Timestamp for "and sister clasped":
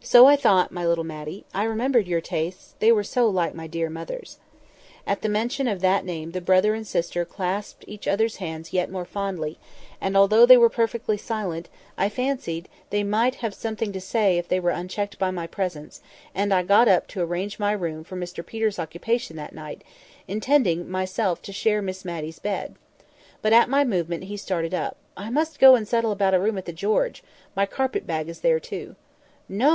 6.72-7.84